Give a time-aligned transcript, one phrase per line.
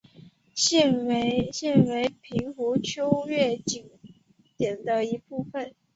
[0.55, 1.51] 现为
[2.23, 3.87] 平湖秋月景
[4.57, 5.75] 点的一部分。